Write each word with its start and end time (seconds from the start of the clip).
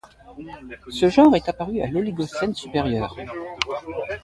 Ce 0.89 1.09
genre 1.11 1.35
est 1.35 1.47
apparu 1.47 1.79
à 1.81 1.85
l'oligocène 1.85 2.55
supérieur. 2.55 3.15